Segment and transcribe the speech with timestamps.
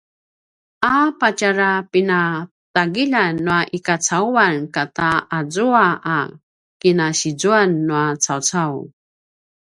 [0.93, 5.09] a patjarapinatagiljan nua i kacauan kata
[5.41, 5.85] azua
[6.15, 6.17] a
[6.81, 8.75] kinasizuan nua cawcau